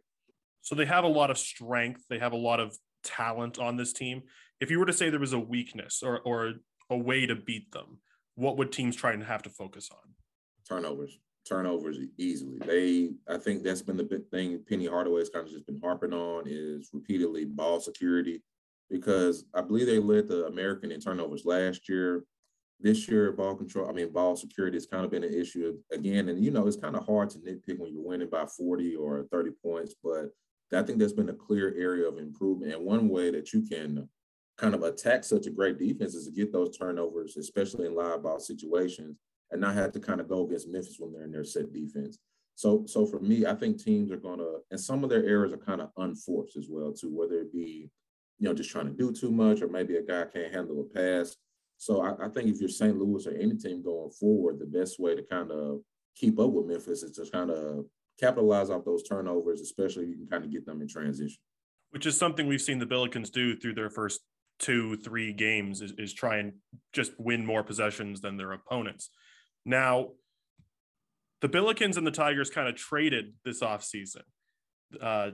So 0.61 0.75
they 0.75 0.85
have 0.85 1.03
a 1.03 1.09
lot 1.09 1.29
of 1.29 1.37
strength, 1.37 2.03
they 2.09 2.19
have 2.19 2.33
a 2.33 2.37
lot 2.37 2.59
of 2.59 2.77
talent 3.03 3.59
on 3.59 3.77
this 3.77 3.93
team. 3.93 4.23
If 4.59 4.71
you 4.71 4.79
were 4.79 4.85
to 4.85 4.93
say 4.93 5.09
there 5.09 5.19
was 5.19 5.33
a 5.33 5.39
weakness 5.39 6.01
or, 6.01 6.19
or 6.21 6.53
a 6.89 6.97
way 6.97 7.25
to 7.25 7.35
beat 7.35 7.71
them, 7.71 7.99
what 8.35 8.57
would 8.57 8.71
teams 8.71 8.95
try 8.95 9.11
and 9.11 9.23
have 9.23 9.43
to 9.43 9.49
focus 9.49 9.89
on? 9.91 10.13
Turnovers. 10.67 11.19
Turnovers 11.47 11.97
easily. 12.17 12.57
They, 12.65 13.11
I 13.31 13.37
think 13.37 13.63
that's 13.63 13.83
been 13.83 13.97
the 13.97 14.03
big 14.03 14.27
thing 14.29 14.63
Penny 14.67 14.87
Hardaway's 14.87 15.29
kind 15.29 15.45
of 15.45 15.53
just 15.53 15.67
been 15.67 15.79
harping 15.79 16.13
on 16.13 16.45
is 16.47 16.89
repeatedly 16.91 17.45
ball 17.45 17.79
security 17.79 18.41
because 18.89 19.45
I 19.53 19.61
believe 19.61 19.85
they 19.85 19.99
led 19.99 20.27
the 20.27 20.45
American 20.45 20.91
in 20.91 20.99
turnovers 20.99 21.45
last 21.45 21.87
year 21.87 22.23
this 22.79 23.07
year 23.07 23.31
ball 23.31 23.55
control, 23.55 23.89
I 23.89 23.93
mean 23.93 24.11
ball 24.11 24.35
security 24.35 24.75
has 24.75 24.85
kind 24.85 25.05
of 25.05 25.11
been 25.11 25.23
an 25.23 25.33
issue 25.33 25.77
again. 25.91 26.29
And 26.29 26.43
you 26.43 26.51
know, 26.51 26.67
it's 26.67 26.77
kind 26.77 26.95
of 26.95 27.05
hard 27.05 27.29
to 27.31 27.39
nitpick 27.39 27.79
when 27.79 27.93
you're 27.93 28.05
winning 28.05 28.29
by 28.29 28.45
40 28.45 28.95
or 28.95 29.25
30 29.31 29.51
points, 29.63 29.95
but 30.03 30.29
I 30.73 30.83
think 30.83 30.99
that's 30.99 31.13
been 31.13 31.29
a 31.29 31.33
clear 31.33 31.73
area 31.77 32.07
of 32.07 32.17
improvement. 32.17 32.73
And 32.73 32.85
one 32.85 33.07
way 33.07 33.31
that 33.31 33.53
you 33.53 33.61
can 33.61 34.09
kind 34.57 34.73
of 34.73 34.83
attack 34.83 35.23
such 35.23 35.47
a 35.47 35.51
great 35.51 35.77
defense 35.77 36.15
is 36.15 36.25
to 36.25 36.31
get 36.31 36.51
those 36.51 36.77
turnovers, 36.77 37.37
especially 37.37 37.85
in 37.85 37.95
live 37.95 38.23
ball 38.23 38.39
situations, 38.39 39.17
and 39.51 39.61
not 39.61 39.75
have 39.75 39.91
to 39.93 39.99
kind 39.99 40.19
of 40.19 40.27
go 40.27 40.45
against 40.45 40.69
Memphis 40.69 40.97
when 40.99 41.13
they're 41.13 41.23
in 41.23 41.31
their 41.31 41.43
set 41.43 41.71
defense. 41.71 42.17
So, 42.55 42.85
so 42.87 43.05
for 43.05 43.19
me, 43.19 43.45
I 43.45 43.53
think 43.53 43.81
teams 43.81 44.11
are 44.11 44.17
going 44.17 44.39
to, 44.39 44.59
and 44.71 44.79
some 44.79 45.03
of 45.03 45.09
their 45.09 45.25
errors 45.25 45.51
are 45.51 45.57
kind 45.57 45.81
of 45.81 45.89
unforced 45.97 46.55
as 46.55 46.67
well, 46.69 46.93
too, 46.93 47.13
whether 47.13 47.35
it 47.41 47.51
be, 47.51 47.89
you 48.39 48.47
know, 48.47 48.53
just 48.53 48.69
trying 48.69 48.87
to 48.87 48.93
do 48.93 49.11
too 49.11 49.31
much, 49.31 49.61
or 49.61 49.67
maybe 49.67 49.97
a 49.97 50.01
guy 50.01 50.23
can't 50.25 50.53
handle 50.53 50.79
a 50.81 50.93
pass. 50.93 51.35
So 51.77 52.01
I, 52.01 52.25
I, 52.25 52.29
think 52.29 52.49
if 52.49 52.59
you're 52.59 52.69
St. 52.69 52.97
Louis 52.97 53.27
or 53.27 53.31
any 53.31 53.55
team 53.55 53.83
going 53.83 54.11
forward, 54.11 54.59
the 54.59 54.65
best 54.65 54.99
way 54.99 55.15
to 55.15 55.23
kind 55.23 55.51
of 55.51 55.81
keep 56.15 56.39
up 56.39 56.51
with 56.51 56.65
Memphis 56.65 57.03
is 57.03 57.11
to 57.17 57.29
kind 57.29 57.51
of 57.51 57.85
capitalize 58.19 58.69
off 58.69 58.85
those 58.85 59.03
turnovers, 59.03 59.61
especially 59.61 60.03
if 60.03 60.09
you 60.09 60.15
can 60.15 60.27
kind 60.27 60.45
of 60.45 60.51
get 60.51 60.65
them 60.65 60.81
in 60.81 60.87
transition. 60.87 61.37
Which 61.91 62.05
is 62.05 62.17
something 62.17 62.47
we've 62.47 62.61
seen 62.61 62.79
the 62.79 62.85
Billikens 62.85 63.31
do 63.31 63.55
through 63.55 63.75
their 63.75 63.89
first 63.89 64.21
two, 64.57 64.97
three 64.97 65.33
games 65.33 65.81
is, 65.81 65.93
is 65.97 66.13
try 66.13 66.37
and 66.37 66.53
just 66.93 67.11
win 67.19 67.45
more 67.45 67.63
possessions 67.63 68.21
than 68.21 68.37
their 68.37 68.53
opponents. 68.53 69.09
Now, 69.65 70.09
the 71.41 71.49
Billikens 71.49 71.97
and 71.97 72.07
the 72.07 72.11
Tigers 72.11 72.49
kind 72.49 72.69
of 72.69 72.75
traded 72.75 73.33
this 73.43 73.61
offseason. 73.61 74.21
Uh, 74.99 75.31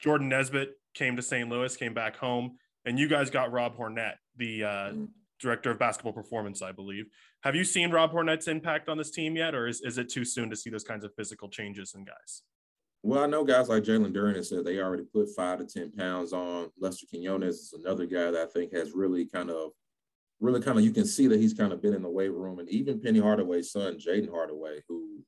Jordan 0.00 0.28
Nesbitt 0.28 0.72
came 0.94 1.16
to 1.16 1.22
St. 1.22 1.48
Louis, 1.48 1.76
came 1.76 1.94
back 1.94 2.16
home, 2.16 2.56
and 2.84 2.98
you 2.98 3.08
guys 3.08 3.30
got 3.30 3.52
Rob 3.52 3.76
Hornet, 3.76 4.16
the 4.36 4.64
uh, 4.64 4.68
mm-hmm 4.68 5.04
director 5.40 5.70
of 5.70 5.78
basketball 5.78 6.12
performance, 6.12 6.62
I 6.62 6.72
believe. 6.72 7.06
Have 7.42 7.54
you 7.54 7.64
seen 7.64 7.90
Rob 7.90 8.10
Hornet's 8.10 8.48
impact 8.48 8.88
on 8.88 8.98
this 8.98 9.10
team 9.10 9.36
yet, 9.36 9.54
or 9.54 9.66
is, 9.66 9.80
is 9.82 9.98
it 9.98 10.08
too 10.08 10.24
soon 10.24 10.50
to 10.50 10.56
see 10.56 10.70
those 10.70 10.84
kinds 10.84 11.04
of 11.04 11.14
physical 11.14 11.48
changes 11.48 11.94
in 11.94 12.04
guys? 12.04 12.42
Well, 13.02 13.22
I 13.22 13.26
know 13.26 13.44
guys 13.44 13.68
like 13.68 13.84
Jalen 13.84 14.12
Duren 14.12 14.44
said 14.44 14.64
they 14.64 14.80
already 14.80 15.04
put 15.04 15.28
five 15.36 15.58
to 15.58 15.66
10 15.66 15.92
pounds 15.92 16.32
on. 16.32 16.70
Lester 16.80 17.06
Quinones 17.08 17.56
is 17.56 17.72
another 17.72 18.06
guy 18.06 18.30
that 18.30 18.42
I 18.42 18.46
think 18.46 18.74
has 18.74 18.92
really 18.92 19.26
kind 19.26 19.50
of, 19.50 19.70
really 20.40 20.60
kind 20.60 20.78
of, 20.78 20.84
you 20.84 20.90
can 20.90 21.04
see 21.04 21.26
that 21.28 21.38
he's 21.38 21.54
kind 21.54 21.72
of 21.72 21.80
been 21.80 21.94
in 21.94 22.02
the 22.02 22.08
weight 22.08 22.32
room. 22.32 22.58
And 22.58 22.68
even 22.68 23.00
Penny 23.00 23.20
Hardaway's 23.20 23.70
son, 23.70 23.98
Jayden 23.98 24.30
Hardaway, 24.30 24.80
who 24.88 25.22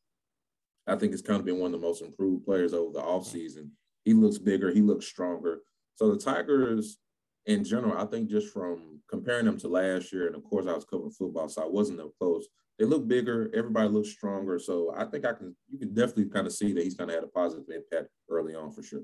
I 0.89 0.97
think 0.97 1.13
has 1.13 1.23
kind 1.23 1.39
of 1.39 1.47
been 1.47 1.61
one 1.61 1.73
of 1.73 1.81
the 1.81 1.87
most 1.87 2.03
improved 2.03 2.45
players 2.45 2.75
over 2.75 2.93
the 2.93 3.03
offseason. 3.03 3.71
He 4.05 4.15
looks 4.15 4.39
bigger, 4.39 4.73
he 4.73 4.81
looks 4.81 5.07
stronger. 5.07 5.61
So 5.97 6.11
the 6.11 6.19
Tigers, 6.19 6.99
in 7.47 7.63
general, 7.63 7.97
I 7.97 8.07
think 8.07 8.29
just 8.29 8.53
from 8.53 8.98
comparing 9.09 9.47
them 9.47 9.59
to 9.59 9.69
last 9.69 10.13
year, 10.13 10.27
and 10.27 10.37
of 10.37 10.45
course 10.45 10.67
I 10.67 10.75
was 10.75 10.85
covering 10.85 11.11
football, 11.11 11.49
so 11.49 11.63
I 11.63 11.67
wasn't 11.67 11.99
that 11.99 12.11
close. 12.19 12.47
They 12.79 12.85
look 12.85 13.09
bigger, 13.09 13.51
everybody 13.55 13.89
looks 13.89 14.11
stronger. 14.11 14.59
So 14.59 14.95
I 14.97 15.05
think 15.05 15.25
I 15.25 15.33
can 15.33 15.57
you 15.69 15.79
can 15.79 15.95
definitely 15.95 16.27
kind 16.27 16.47
of 16.47 16.53
see 16.53 16.73
that 16.73 16.85
he's 16.85 16.95
kind 16.95 17.11
of 17.11 17.15
had 17.15 17.25
a 17.25 17.29
positive 17.29 17.67
impact 17.75 18.09
early 18.31 18.55
on 18.55 18.71
for 18.71 18.83
sure. 18.83 19.03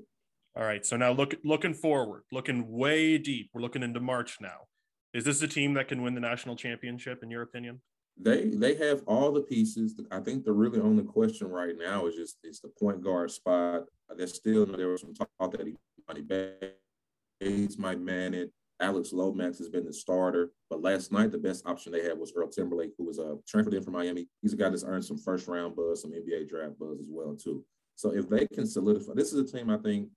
All 0.55 0.63
right. 0.63 0.85
So 0.85 0.95
now 0.95 1.11
look 1.11 1.35
looking 1.43 1.73
forward, 1.73 2.23
looking 2.31 2.69
way 2.69 3.17
deep. 3.17 3.49
We're 3.53 3.61
looking 3.61 3.83
into 3.83 3.99
March 3.99 4.37
now. 4.39 4.67
Is 5.13 5.25
this 5.25 5.41
a 5.41 5.47
team 5.47 5.73
that 5.73 5.87
can 5.87 6.01
win 6.01 6.13
the 6.13 6.21
national 6.21 6.55
championship 6.55 7.23
in 7.23 7.29
your 7.29 7.41
opinion? 7.41 7.81
They 8.17 8.49
they 8.49 8.75
have 8.75 9.03
all 9.07 9.33
the 9.33 9.41
pieces. 9.41 9.99
I 10.11 10.19
think 10.19 10.45
the 10.45 10.53
really 10.53 10.79
only 10.79 11.03
question 11.03 11.47
right 11.47 11.75
now 11.77 12.05
is 12.05 12.15
just 12.15 12.37
is 12.43 12.61
the 12.61 12.69
point 12.79 13.03
guard 13.03 13.31
spot. 13.31 13.83
There's 14.15 14.35
still 14.35 14.65
there 14.65 14.87
was 14.87 15.01
some 15.01 15.13
talk 15.13 15.51
that 15.51 15.67
he 15.67 15.75
Bates 17.41 17.77
might 17.77 17.99
man 17.99 18.33
it. 18.33 18.51
Alex 18.81 19.13
Lomax 19.13 19.57
has 19.57 19.69
been 19.69 19.85
the 19.85 19.93
starter, 19.93 20.51
but 20.69 20.81
last 20.81 21.11
night 21.11 21.31
the 21.31 21.37
best 21.37 21.65
option 21.65 21.91
they 21.91 22.03
had 22.03 22.17
was 22.17 22.33
Earl 22.35 22.49
Timberlake, 22.49 22.91
who 22.97 23.05
was 23.05 23.19
uh, 23.19 23.35
transferred 23.47 23.73
in 23.73 23.83
from 23.83 23.93
Miami. 23.93 24.27
He's 24.41 24.53
a 24.53 24.57
guy 24.57 24.69
that's 24.69 24.83
earned 24.83 25.05
some 25.05 25.17
first 25.17 25.47
round 25.47 25.75
buzz, 25.75 26.01
some 26.01 26.11
NBA 26.11 26.49
draft 26.49 26.77
buzz 26.77 26.99
as 26.99 27.07
well 27.09 27.35
too. 27.35 27.63
So 27.95 28.13
if 28.13 28.27
they 28.27 28.45
can 28.47 28.67
solidify, 28.67 29.13
this 29.15 29.31
is 29.31 29.39
a 29.39 29.57
team 29.57 29.69
I 29.69 29.77
think 29.77 30.09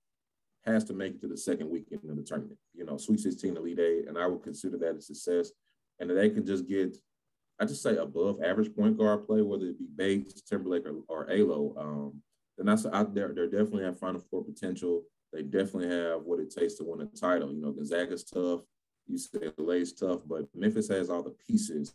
has 0.65 0.83
to 0.85 0.93
make 0.93 1.15
it 1.15 1.21
to 1.21 1.27
the 1.27 1.37
second 1.37 1.69
weekend 1.69 2.01
of 2.09 2.17
the 2.17 2.23
tournament. 2.23 2.59
You 2.73 2.85
know, 2.85 2.97
Sweet 2.97 3.21
16, 3.21 3.55
Elite 3.55 3.79
Eight, 3.79 4.07
and 4.07 4.17
I 4.17 4.27
would 4.27 4.43
consider 4.43 4.77
that 4.77 4.97
a 4.97 5.01
success. 5.01 5.51
And 5.99 6.09
they 6.09 6.29
can 6.29 6.45
just 6.45 6.67
get, 6.67 6.97
I 7.59 7.65
just 7.65 7.81
say 7.81 7.95
above 7.95 8.41
average 8.43 8.75
point 8.75 8.97
guard 8.97 9.25
play, 9.25 9.41
whether 9.41 9.65
it 9.65 9.79
be 9.79 9.85
Bates, 9.95 10.41
Timberlake, 10.41 10.85
or, 10.85 10.95
or 11.07 11.31
Alo. 11.31 11.75
Um, 11.77 12.21
then 12.57 12.65
that's 12.65 12.85
out 12.85 13.13
there. 13.13 13.31
They're 13.33 13.47
definitely 13.47 13.83
have 13.83 13.99
Final 13.99 14.19
Four 14.19 14.43
potential. 14.43 15.03
They 15.31 15.43
definitely 15.43 15.89
have 15.89 16.23
what 16.23 16.39
it 16.39 16.53
takes 16.53 16.75
to 16.75 16.83
win 16.83 17.01
a 17.01 17.05
title. 17.05 17.51
You 17.51 17.61
know, 17.61 17.71
Gonzaga's 17.71 18.23
tough, 18.23 18.61
UCLA's 19.11 19.93
tough, 19.93 20.21
but 20.27 20.47
Memphis 20.55 20.87
has 20.89 21.09
all 21.09 21.23
the 21.23 21.35
pieces 21.47 21.93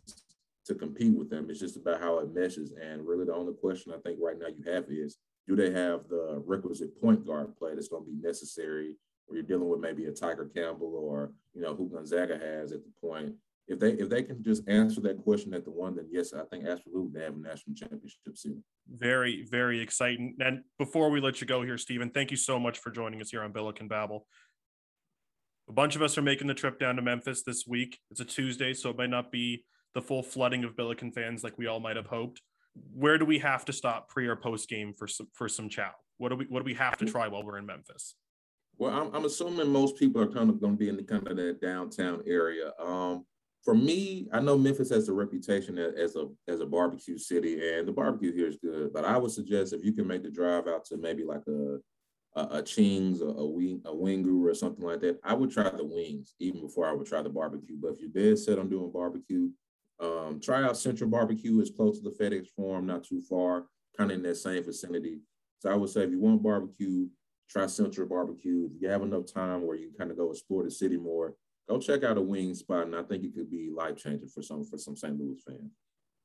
to 0.65 0.75
compete 0.75 1.13
with 1.13 1.29
them. 1.29 1.49
It's 1.49 1.59
just 1.59 1.77
about 1.77 2.01
how 2.01 2.19
it 2.19 2.33
meshes. 2.33 2.73
And 2.81 3.05
really, 3.05 3.25
the 3.25 3.35
only 3.35 3.53
question 3.53 3.93
I 3.93 3.99
think 3.99 4.19
right 4.21 4.39
now 4.39 4.47
you 4.47 4.71
have 4.71 4.85
is 4.89 5.17
do 5.47 5.55
they 5.55 5.71
have 5.71 6.07
the 6.09 6.41
requisite 6.45 6.99
point 7.01 7.25
guard 7.25 7.55
play 7.57 7.75
that's 7.75 7.87
going 7.87 8.03
to 8.03 8.11
be 8.11 8.27
necessary 8.27 8.95
where 9.27 9.37
you're 9.37 9.47
dealing 9.47 9.69
with 9.69 9.79
maybe 9.79 10.05
a 10.05 10.11
Tiger 10.11 10.49
Campbell 10.53 10.93
or 10.95 11.31
you 11.53 11.61
know 11.61 11.75
who 11.75 11.89
Gonzaga 11.89 12.37
has 12.37 12.71
at 12.71 12.81
the 12.83 13.07
point. 13.07 13.33
If 13.67 13.79
they 13.79 13.91
if 13.93 14.09
they 14.09 14.21
can 14.23 14.43
just 14.43 14.67
answer 14.67 15.01
that 15.01 15.23
question 15.23 15.53
at 15.53 15.65
the 15.65 15.71
one, 15.71 15.95
then 15.95 16.07
yes, 16.11 16.33
I 16.33 16.43
think 16.45 16.65
absolutely 16.67 17.19
they 17.19 17.25
have 17.25 17.35
a 17.35 17.39
national 17.39 17.75
championship 17.75 18.19
soon. 18.35 18.63
Very, 18.87 19.45
very 19.49 19.81
exciting. 19.81 20.35
And 20.39 20.61
before 20.77 21.09
we 21.09 21.19
let 21.19 21.41
you 21.41 21.47
go 21.47 21.63
here, 21.63 21.77
Steven, 21.77 22.11
thank 22.11 22.29
you 22.29 22.37
so 22.37 22.59
much 22.59 22.79
for 22.79 22.91
joining 22.91 23.21
us 23.21 23.31
here 23.31 23.43
on 23.43 23.51
Billiken 23.51 23.87
Babble. 23.87 24.27
A 25.67 25.73
bunch 25.73 25.95
of 25.95 26.03
us 26.03 26.15
are 26.17 26.21
making 26.21 26.47
the 26.47 26.53
trip 26.53 26.79
down 26.79 26.95
to 26.97 27.01
Memphis 27.01 27.41
this 27.43 27.65
week. 27.67 27.97
It's 28.11 28.19
a 28.19 28.25
Tuesday, 28.25 28.73
so 28.73 28.91
it 28.91 28.97
might 28.97 29.09
not 29.09 29.31
be 29.31 29.65
the 29.95 30.01
full 30.01 30.21
flooding 30.21 30.63
of 30.63 30.75
Billiken 30.75 31.11
fans 31.11 31.43
like 31.43 31.57
we 31.57 31.65
all 31.65 31.79
might 31.79 31.95
have 31.95 32.07
hoped 32.07 32.41
where 32.93 33.17
do 33.17 33.25
we 33.25 33.39
have 33.39 33.65
to 33.65 33.73
stop 33.73 34.09
pre 34.09 34.27
or 34.27 34.35
post 34.35 34.69
game 34.69 34.93
for 34.93 35.07
some 35.07 35.27
for 35.33 35.47
some 35.47 35.69
chow? 35.69 35.91
What 36.17 36.29
do 36.29 36.35
we 36.35 36.45
what 36.45 36.59
do 36.59 36.65
we 36.65 36.73
have 36.75 36.97
to 36.97 37.05
try 37.05 37.27
while 37.27 37.43
we're 37.43 37.57
in 37.57 37.65
Memphis? 37.65 38.15
Well, 38.77 38.93
I'm, 38.93 39.15
I'm 39.15 39.25
assuming 39.25 39.69
most 39.69 39.97
people 39.97 40.21
are 40.21 40.31
kind 40.31 40.49
of 40.49 40.59
going 40.59 40.73
to 40.73 40.77
be 40.77 40.89
in 40.89 40.97
the 40.97 41.03
kind 41.03 41.25
of 41.27 41.37
that 41.37 41.61
downtown 41.61 42.21
area. 42.27 42.73
Um, 42.77 43.25
for 43.65 43.73
me, 43.73 44.27
I 44.31 44.39
know 44.39 44.57
Memphis 44.57 44.91
has 44.91 45.09
a 45.09 45.13
reputation 45.13 45.79
as 45.79 46.15
a 46.15 46.27
as 46.47 46.59
a 46.61 46.67
barbecue 46.67 47.17
city, 47.17 47.73
and 47.73 47.87
the 47.87 47.91
barbecue 47.91 48.31
here 48.31 48.47
is 48.47 48.57
good. 48.57 48.93
But 48.93 49.05
I 49.05 49.17
would 49.17 49.31
suggest 49.31 49.73
if 49.73 49.83
you 49.83 49.91
can 49.91 50.07
make 50.07 50.21
the 50.21 50.29
drive 50.29 50.67
out 50.67 50.85
to 50.85 50.97
maybe 50.97 51.23
like 51.23 51.41
a 51.47 51.79
a, 52.35 52.57
a 52.57 52.61
Ching's, 52.61 53.21
a, 53.21 53.25
a 53.25 53.45
wing, 53.45 53.81
a 53.85 53.91
Wingu, 53.91 54.45
or 54.47 54.53
something 54.53 54.85
like 54.85 54.99
that, 55.01 55.19
I 55.23 55.33
would 55.33 55.49
try 55.49 55.69
the 55.69 55.83
wings 55.83 56.35
even 56.39 56.61
before 56.61 56.87
I 56.87 56.93
would 56.93 57.07
try 57.07 57.23
the 57.23 57.29
barbecue. 57.29 57.75
But 57.81 57.93
if 57.93 57.99
you're 58.01 58.09
dead 58.09 58.37
set 58.37 58.59
on 58.59 58.69
doing 58.69 58.91
barbecue, 58.91 59.49
um, 59.99 60.39
try 60.43 60.61
out 60.61 60.77
Central 60.77 61.09
Barbecue. 61.09 61.59
It's 61.59 61.71
close 61.71 61.99
to 61.99 62.03
the 62.03 62.15
FedEx 62.15 62.49
Forum, 62.55 62.85
not 62.85 63.03
too 63.03 63.21
far, 63.21 63.65
kind 63.97 64.11
of 64.11 64.17
in 64.17 64.23
that 64.23 64.35
same 64.35 64.63
vicinity. 64.63 65.21
So 65.59 65.71
I 65.71 65.75
would 65.75 65.89
say 65.89 66.03
if 66.03 66.11
you 66.11 66.19
want 66.19 66.43
barbecue, 66.43 67.07
try 67.49 67.65
Central 67.65 68.07
Barbecue. 68.07 68.69
If 68.71 68.81
you 68.81 68.89
have 68.89 69.01
enough 69.01 69.25
time 69.33 69.65
where 69.65 69.77
you 69.77 69.87
can 69.87 69.97
kind 69.97 70.11
of 70.11 70.17
go 70.17 70.29
explore 70.29 70.63
the 70.63 70.71
city 70.71 70.97
more, 70.97 71.35
go 71.67 71.79
check 71.79 72.03
out 72.03 72.17
a 72.17 72.21
wing 72.21 72.53
spot, 72.53 72.85
and 72.85 72.95
I 72.95 73.03
think 73.03 73.23
it 73.23 73.35
could 73.35 73.49
be 73.49 73.69
life 73.75 73.97
changing 73.97 74.29
for 74.29 74.41
some 74.41 74.63
for 74.63 74.77
some 74.77 74.95
St. 74.95 75.17
Louis 75.17 75.41
fans. 75.47 75.71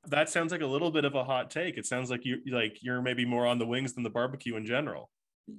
That 0.06 0.30
sounds 0.30 0.52
like 0.52 0.62
a 0.62 0.66
little 0.66 0.90
bit 0.90 1.04
of 1.04 1.14
a 1.14 1.24
hot 1.24 1.50
take. 1.50 1.76
It 1.76 1.86
sounds 1.86 2.10
like 2.10 2.24
you 2.24 2.40
like 2.50 2.78
you're 2.82 3.02
maybe 3.02 3.24
more 3.24 3.46
on 3.46 3.58
the 3.58 3.66
wings 3.66 3.92
than 3.92 4.02
the 4.02 4.10
barbecue 4.10 4.56
in 4.56 4.64
general. 4.64 5.10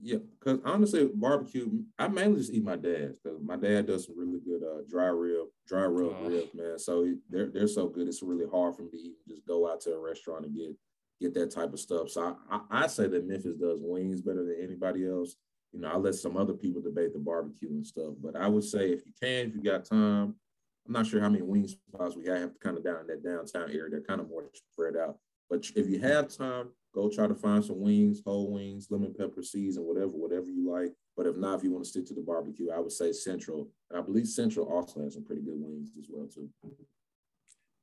Yeah, 0.02 0.20
because 0.40 0.60
honestly, 0.64 1.10
barbecue, 1.14 1.70
I 2.00 2.08
mainly 2.08 2.40
just 2.40 2.54
eat 2.54 2.64
my 2.64 2.76
dad's 2.76 3.18
because 3.20 3.40
my 3.44 3.58
dad 3.58 3.88
does 3.88 4.06
some 4.06 4.18
really 4.18 4.40
good 4.40 4.64
uh, 4.64 4.82
dry 4.90 5.08
rib, 5.08 5.48
dry 5.68 5.84
rub 5.86 6.16
oh. 6.18 6.30
ribs, 6.30 6.54
man. 6.54 6.80
So 6.80 7.14
they're 7.30 7.50
they're 7.50 7.68
so 7.68 7.88
good. 7.88 8.08
It's 8.08 8.24
really 8.24 8.50
hard 8.50 8.76
for 8.76 8.84
me 8.84 8.92
to 8.92 8.98
even 8.98 9.16
just 9.28 9.46
go 9.46 9.70
out 9.72 9.82
to 9.82 9.94
a 9.94 10.00
restaurant 10.00 10.46
and 10.46 10.56
get 10.56 10.76
get 11.20 11.34
that 11.36 11.52
type 11.52 11.74
of 11.74 11.80
stuff. 11.80 12.10
So 12.10 12.38
I, 12.50 12.56
I, 12.56 12.84
I 12.84 12.88
say 12.88 13.08
that 13.08 13.28
Memphis 13.28 13.56
does 13.56 13.80
wings 13.82 14.22
better 14.22 14.44
than 14.44 14.58
anybody 14.62 15.08
else. 15.08 15.36
You 15.74 15.82
know, 15.82 15.90
I 15.90 15.98
let 15.98 16.16
some 16.16 16.38
other 16.38 16.54
people 16.54 16.82
debate 16.82 17.14
the 17.14 17.20
barbecue 17.20 17.70
and 17.70 17.86
stuff, 17.86 18.14
but 18.22 18.36
I 18.36 18.48
would 18.48 18.64
say 18.64 18.92
if 18.92 19.06
you 19.06 19.14
can, 19.22 19.48
if 19.48 19.56
you 19.56 19.64
got 19.64 19.86
time, 19.86 20.36
I'm 20.86 20.94
not 20.94 21.08
sure 21.08 21.22
how 21.22 21.30
many 21.30 21.44
wing 21.44 21.68
spots 21.68 22.16
we 22.16 22.26
have 22.26 22.60
kind 22.60 22.78
of 22.78 22.84
down 22.84 23.02
in 23.02 23.08
that 23.08 23.24
downtown 23.24 23.72
area. 23.72 23.90
They're 23.90 24.02
kind 24.02 24.20
of 24.20 24.30
more 24.30 24.44
spread 24.74 24.98
out. 24.98 25.18
But 25.50 25.66
if 25.76 25.88
you 25.88 26.00
have 26.00 26.36
time, 26.36 26.70
Go 26.94 27.10
try 27.10 27.28
to 27.28 27.36
find 27.36 27.64
some 27.64 27.80
wings, 27.80 28.22
whole 28.26 28.52
wings, 28.52 28.88
lemon 28.90 29.14
pepper 29.18 29.42
season, 29.42 29.84
whatever, 29.84 30.12
whatever 30.12 30.50
you 30.50 30.70
like. 30.70 30.92
But 31.16 31.26
if 31.26 31.38
not, 31.38 31.58
if 31.58 31.64
you 31.64 31.72
want 31.72 31.86
to 31.86 31.90
stick 31.90 32.06
to 32.08 32.14
the 32.14 32.22
barbecue, 32.22 32.70
I 32.70 32.80
would 32.80 32.92
say 32.92 33.14
Central. 33.14 33.70
And 33.90 34.00
I 34.00 34.02
believe 34.02 34.28
Central 34.28 34.68
also 34.68 35.02
has 35.02 35.14
some 35.14 35.24
pretty 35.24 35.42
good 35.42 35.56
wings 35.56 35.92
as 35.98 36.08
well 36.10 36.28
too. 36.28 36.50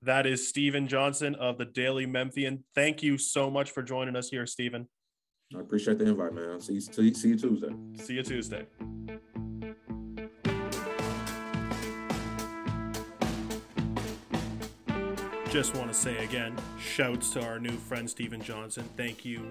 That 0.02 0.26
is 0.26 0.46
Steven 0.46 0.86
Johnson 0.86 1.34
of 1.36 1.58
the 1.58 1.64
Daily 1.64 2.06
Memphian. 2.06 2.64
Thank 2.74 3.02
you 3.02 3.18
so 3.18 3.50
much 3.50 3.70
for 3.70 3.82
joining 3.82 4.14
us 4.14 4.28
here, 4.28 4.46
Steven. 4.46 4.86
I 5.56 5.60
appreciate 5.60 5.98
the 5.98 6.06
invite, 6.06 6.34
man. 6.34 6.60
See 6.60 6.74
you, 6.74 6.80
see 6.80 7.28
you 7.28 7.36
Tuesday. 7.36 7.70
See 8.02 8.14
you 8.14 8.22
Tuesday. 8.22 8.66
just 15.50 15.74
want 15.74 15.88
to 15.88 15.94
say 15.94 16.22
again, 16.22 16.54
shouts 16.78 17.30
to 17.30 17.42
our 17.42 17.58
new 17.58 17.76
friend 17.78 18.08
Steven 18.08 18.40
Johnson. 18.40 18.84
Thank 18.96 19.24
you 19.24 19.50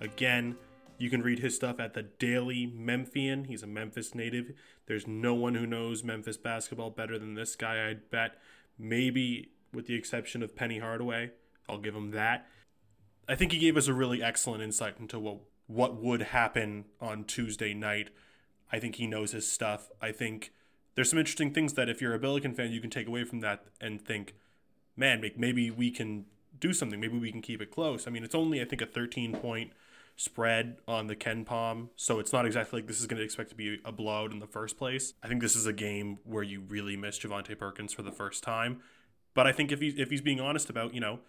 again. 0.00 0.56
You 0.98 1.08
can 1.08 1.22
read 1.22 1.38
his 1.38 1.54
stuff 1.54 1.78
at 1.78 1.94
the 1.94 2.02
Daily 2.02 2.66
Memphian. 2.66 3.44
He's 3.44 3.62
a 3.62 3.66
Memphis 3.66 4.14
native. 4.14 4.52
There's 4.86 5.06
no 5.06 5.32
one 5.32 5.54
who 5.54 5.66
knows 5.66 6.02
Memphis 6.02 6.36
basketball 6.36 6.90
better 6.90 7.18
than 7.18 7.34
this 7.34 7.54
guy, 7.56 7.88
I'd 7.88 8.10
bet. 8.10 8.38
Maybe 8.78 9.52
with 9.72 9.86
the 9.86 9.94
exception 9.94 10.42
of 10.42 10.56
Penny 10.56 10.80
Hardaway. 10.80 11.30
I'll 11.68 11.78
give 11.78 11.94
him 11.94 12.10
that. 12.10 12.46
I 13.30 13.36
think 13.36 13.52
he 13.52 13.58
gave 13.58 13.76
us 13.76 13.86
a 13.86 13.94
really 13.94 14.20
excellent 14.20 14.60
insight 14.60 14.96
into 14.98 15.20
what 15.20 15.38
what 15.68 16.02
would 16.02 16.20
happen 16.20 16.86
on 17.00 17.22
Tuesday 17.22 17.72
night. 17.72 18.10
I 18.72 18.80
think 18.80 18.96
he 18.96 19.06
knows 19.06 19.30
his 19.30 19.50
stuff. 19.50 19.88
I 20.02 20.10
think 20.10 20.52
there's 20.96 21.10
some 21.10 21.18
interesting 21.18 21.54
things 21.54 21.74
that 21.74 21.88
if 21.88 22.00
you're 22.00 22.12
a 22.12 22.18
Billiken 22.18 22.54
fan, 22.54 22.72
you 22.72 22.80
can 22.80 22.90
take 22.90 23.06
away 23.06 23.22
from 23.22 23.38
that 23.40 23.66
and 23.80 24.04
think, 24.04 24.34
man, 24.96 25.24
maybe 25.36 25.70
we 25.70 25.92
can 25.92 26.24
do 26.58 26.72
something. 26.72 26.98
Maybe 26.98 27.18
we 27.18 27.30
can 27.30 27.40
keep 27.40 27.62
it 27.62 27.70
close. 27.70 28.08
I 28.08 28.10
mean, 28.10 28.24
it's 28.24 28.34
only 28.34 28.60
I 28.60 28.64
think 28.64 28.82
a 28.82 28.86
13 28.86 29.36
point 29.36 29.70
spread 30.16 30.78
on 30.88 31.06
the 31.06 31.14
KenPom, 31.14 31.90
so 31.94 32.18
it's 32.18 32.32
not 32.32 32.46
exactly 32.46 32.80
like 32.80 32.88
this 32.88 33.00
is 33.00 33.06
going 33.06 33.18
to 33.18 33.24
expect 33.24 33.50
to 33.50 33.54
be 33.54 33.78
a 33.84 33.92
blowout 33.92 34.32
in 34.32 34.40
the 34.40 34.48
first 34.48 34.76
place. 34.76 35.14
I 35.22 35.28
think 35.28 35.40
this 35.40 35.54
is 35.54 35.66
a 35.66 35.72
game 35.72 36.18
where 36.24 36.42
you 36.42 36.62
really 36.62 36.96
miss 36.96 37.16
Javonte 37.20 37.56
Perkins 37.56 37.92
for 37.92 38.02
the 38.02 38.10
first 38.10 38.42
time. 38.42 38.80
But 39.34 39.46
I 39.46 39.52
think 39.52 39.70
if 39.70 39.80
he's 39.80 39.94
if 39.94 40.10
he's 40.10 40.20
being 40.20 40.40
honest 40.40 40.68
about 40.68 40.94
you 40.94 41.00
know 41.00 41.20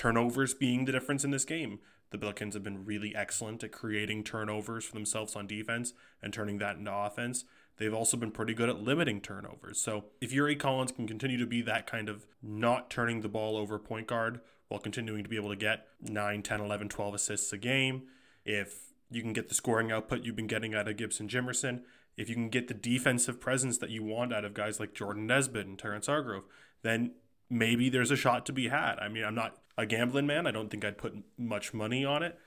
turnovers 0.00 0.54
being 0.54 0.86
the 0.86 0.92
difference 0.92 1.24
in 1.24 1.30
this 1.30 1.44
game, 1.44 1.78
the 2.08 2.16
Billikens 2.16 2.54
have 2.54 2.64
been 2.64 2.86
really 2.86 3.14
excellent 3.14 3.62
at 3.62 3.70
creating 3.70 4.24
turnovers 4.24 4.86
for 4.86 4.94
themselves 4.94 5.36
on 5.36 5.46
defense 5.46 5.92
and 6.22 6.32
turning 6.32 6.56
that 6.56 6.76
into 6.76 6.90
offense. 6.90 7.44
They've 7.76 7.92
also 7.92 8.16
been 8.16 8.30
pretty 8.30 8.54
good 8.54 8.70
at 8.70 8.80
limiting 8.80 9.20
turnovers. 9.20 9.78
So 9.78 10.06
if 10.18 10.32
Yuri 10.32 10.56
Collins 10.56 10.92
can 10.92 11.06
continue 11.06 11.36
to 11.36 11.44
be 11.44 11.60
that 11.62 11.86
kind 11.86 12.08
of 12.08 12.24
not 12.42 12.88
turning 12.88 13.20
the 13.20 13.28
ball 13.28 13.58
over 13.58 13.78
point 13.78 14.06
guard 14.06 14.40
while 14.68 14.80
continuing 14.80 15.22
to 15.22 15.28
be 15.28 15.36
able 15.36 15.50
to 15.50 15.56
get 15.56 15.88
9, 16.00 16.42
10, 16.42 16.60
11, 16.62 16.88
12 16.88 17.14
assists 17.14 17.52
a 17.52 17.58
game, 17.58 18.04
if 18.46 18.94
you 19.10 19.20
can 19.20 19.34
get 19.34 19.50
the 19.50 19.54
scoring 19.54 19.92
output 19.92 20.24
you've 20.24 20.34
been 20.34 20.46
getting 20.46 20.74
out 20.74 20.88
of 20.88 20.96
Gibson 20.96 21.28
Jimerson, 21.28 21.82
if 22.16 22.30
you 22.30 22.34
can 22.34 22.48
get 22.48 22.68
the 22.68 22.74
defensive 22.74 23.38
presence 23.38 23.76
that 23.76 23.90
you 23.90 24.02
want 24.02 24.32
out 24.32 24.46
of 24.46 24.54
guys 24.54 24.80
like 24.80 24.94
Jordan 24.94 25.26
Nesbitt 25.26 25.66
and 25.66 25.78
Terrence 25.78 26.06
Hargrove, 26.06 26.44
then 26.80 27.12
maybe 27.50 27.90
there's 27.90 28.12
a 28.12 28.16
shot 28.16 28.46
to 28.46 28.52
be 28.52 28.68
had. 28.68 28.98
I 28.98 29.08
mean, 29.08 29.24
I'm 29.24 29.34
not 29.34 29.58
a 29.76 29.84
gambling 29.84 30.26
man. 30.26 30.46
I 30.46 30.52
don't 30.52 30.70
think 30.70 30.84
I'd 30.84 30.98
put 30.98 31.14
much 31.36 31.74
money 31.74 32.04
on 32.04 32.22
it. 32.22 32.38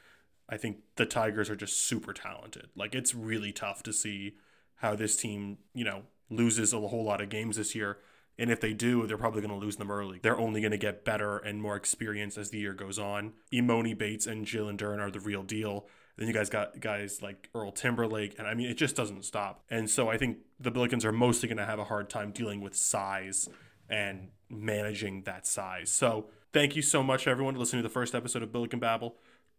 I 0.50 0.57
think 0.57 0.77
the 0.95 1.05
Tigers 1.05 1.50
are 1.50 1.55
just 1.55 1.81
super 1.86 2.13
talented. 2.13 2.69
Like, 2.75 2.95
it's 2.95 3.13
really 3.13 3.51
tough 3.51 3.83
to 3.83 3.93
see 3.93 4.36
how 4.75 4.95
this 4.95 5.15
team, 5.15 5.57
you 5.74 5.86
know, 5.86 6.03
loses 6.29 6.74
a 6.74 6.79
whole 6.79 7.03
lot 7.03 7.22
of 7.22 7.29
games 7.29 7.57
this 7.57 7.75
year. 7.75 7.98
And 8.38 8.50
if 8.50 8.60
they 8.60 8.74
do, 8.74 9.05
they're 9.05 9.17
probably 9.17 9.41
going 9.41 9.57
to 9.57 9.63
lose 9.63 9.77
them 9.77 9.91
early. 9.91 10.19
They're 10.22 10.39
only 10.39 10.60
going 10.60 10.72
to 10.72 10.77
get 10.77 11.05
better 11.05 11.38
and 11.38 11.62
more 11.62 11.75
experienced 11.75 12.38
as 12.38 12.50
the 12.50 12.57
year 12.57 12.74
goes 12.74 12.98
on. 12.98 13.33
Emoni 13.53 13.95
Bates 13.95 14.25
and 14.25 14.45
Jalen 14.45 14.77
Duren 14.77 15.00
are 15.00 15.12
the 15.12 15.19
real 15.19 15.43
deal. 15.43 15.88
Then 16.17 16.27
you 16.27 16.33
guys 16.33 16.50
got 16.50 16.79
guys 16.79 17.22
like 17.22 17.50
Earl 17.55 17.72
Timberlake, 17.72 18.38
and 18.38 18.48
I 18.48 18.53
mean, 18.53 18.69
it 18.69 18.75
just 18.75 18.95
doesn't 18.95 19.25
stop. 19.25 19.63
And 19.69 19.89
so 19.89 20.10
I 20.10 20.17
think 20.17 20.38
the 20.60 20.72
Billikens 20.72 21.05
are 21.05 21.12
mostly 21.12 21.48
going 21.48 21.57
to 21.57 21.65
have 21.65 21.79
a 21.79 21.86
hard 21.86 22.10
time 22.10 22.31
dealing 22.31 22.62
with 22.62 22.75
size 22.75 23.50
and 23.90 24.30
managing 24.50 25.24
that 25.24 25.48
size. 25.48 25.92
So 25.92 26.28
thank 26.52 26.75
you 26.75 26.82
so 26.82 27.04
much, 27.04 27.28
everyone, 27.28 27.56
listening 27.56 27.82
to 27.82 27.88
the 27.88 27.94
first 27.94 28.16
episode 28.16 28.44
of 28.44 28.52
Billiken 28.52 28.80
Babble. 28.80 29.16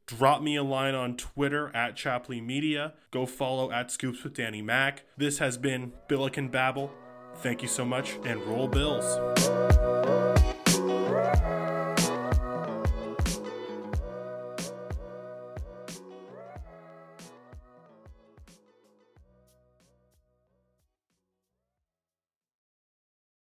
Drop 0.07 0.43
me 0.43 0.57
a 0.57 0.63
line 0.63 0.95
on 0.95 1.17
Twitter 1.17 1.75
at 1.75 1.97
Chapley 1.97 2.41
Media. 2.41 2.93
Go 3.11 3.25
follow 3.25 3.71
at 3.73 3.91
Scoops 3.91 4.23
with 4.23 4.35
Danny 4.35 4.61
Mac. 4.61 5.05
This 5.17 5.39
has 5.39 5.57
been 5.57 5.93
Billiken 6.09 6.49
Babble. 6.49 6.93
Thank 7.37 7.63
you 7.63 7.69
so 7.69 7.85
much 7.85 8.19
and 8.25 8.43
roll 8.43 8.69
bills. 8.69 9.74